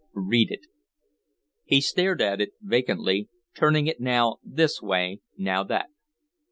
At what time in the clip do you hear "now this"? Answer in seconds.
3.99-4.81